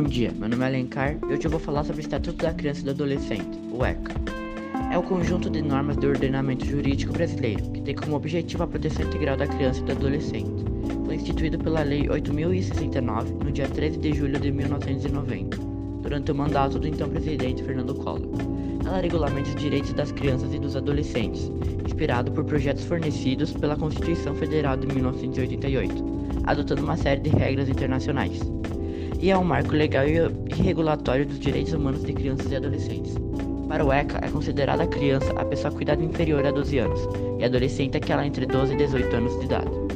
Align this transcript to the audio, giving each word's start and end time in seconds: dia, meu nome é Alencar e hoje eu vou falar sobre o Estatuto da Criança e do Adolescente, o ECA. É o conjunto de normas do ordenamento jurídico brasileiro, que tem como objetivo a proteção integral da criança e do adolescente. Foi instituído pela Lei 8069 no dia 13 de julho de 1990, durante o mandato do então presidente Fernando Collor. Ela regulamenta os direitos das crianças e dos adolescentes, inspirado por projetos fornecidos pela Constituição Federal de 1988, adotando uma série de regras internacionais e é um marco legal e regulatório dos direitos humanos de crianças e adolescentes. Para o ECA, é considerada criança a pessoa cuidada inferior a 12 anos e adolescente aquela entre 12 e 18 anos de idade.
dia, 0.00 0.32
meu 0.32 0.48
nome 0.48 0.62
é 0.64 0.66
Alencar 0.68 1.18
e 1.28 1.34
hoje 1.34 1.44
eu 1.44 1.50
vou 1.50 1.60
falar 1.60 1.84
sobre 1.84 2.00
o 2.00 2.04
Estatuto 2.04 2.42
da 2.42 2.54
Criança 2.54 2.80
e 2.80 2.84
do 2.84 2.92
Adolescente, 2.92 3.58
o 3.70 3.84
ECA. 3.84 4.14
É 4.90 4.96
o 4.96 5.02
conjunto 5.02 5.50
de 5.50 5.60
normas 5.60 5.96
do 5.96 6.08
ordenamento 6.08 6.64
jurídico 6.64 7.12
brasileiro, 7.12 7.62
que 7.72 7.82
tem 7.82 7.94
como 7.94 8.16
objetivo 8.16 8.62
a 8.62 8.66
proteção 8.66 9.04
integral 9.04 9.36
da 9.36 9.46
criança 9.46 9.80
e 9.80 9.82
do 9.82 9.92
adolescente. 9.92 10.64
Foi 11.04 11.16
instituído 11.16 11.58
pela 11.58 11.82
Lei 11.82 12.08
8069 12.08 13.34
no 13.44 13.52
dia 13.52 13.68
13 13.68 13.98
de 13.98 14.14
julho 14.14 14.40
de 14.40 14.50
1990, 14.50 15.58
durante 16.00 16.32
o 16.32 16.34
mandato 16.34 16.78
do 16.78 16.88
então 16.88 17.10
presidente 17.10 17.62
Fernando 17.62 17.94
Collor. 17.94 18.30
Ela 18.86 19.00
regulamenta 19.00 19.50
os 19.50 19.56
direitos 19.56 19.92
das 19.92 20.10
crianças 20.10 20.54
e 20.54 20.58
dos 20.58 20.74
adolescentes, 20.74 21.50
inspirado 21.84 22.32
por 22.32 22.44
projetos 22.44 22.84
fornecidos 22.84 23.52
pela 23.52 23.76
Constituição 23.76 24.34
Federal 24.34 24.76
de 24.76 24.86
1988, 24.86 26.02
adotando 26.44 26.82
uma 26.82 26.96
série 26.96 27.20
de 27.20 27.30
regras 27.30 27.68
internacionais 27.68 28.40
e 29.22 29.30
é 29.30 29.38
um 29.38 29.44
marco 29.44 29.72
legal 29.72 30.04
e 30.04 30.18
regulatório 30.62 31.24
dos 31.24 31.38
direitos 31.38 31.72
humanos 31.72 32.02
de 32.04 32.12
crianças 32.12 32.50
e 32.50 32.56
adolescentes. 32.56 33.14
Para 33.68 33.84
o 33.84 33.92
ECA, 33.92 34.18
é 34.20 34.28
considerada 34.28 34.86
criança 34.86 35.32
a 35.34 35.44
pessoa 35.44 35.72
cuidada 35.72 36.02
inferior 36.02 36.44
a 36.44 36.50
12 36.50 36.78
anos 36.78 37.00
e 37.38 37.44
adolescente 37.44 37.96
aquela 37.96 38.26
entre 38.26 38.44
12 38.44 38.74
e 38.74 38.76
18 38.76 39.16
anos 39.16 39.38
de 39.38 39.44
idade. 39.44 39.91